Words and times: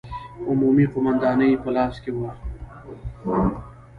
عمومي 0.49 0.85
قومانداني 0.93 1.49
په 1.63 1.69
لاس 1.75 1.95
کې 2.03 2.11
وه. 2.17 2.29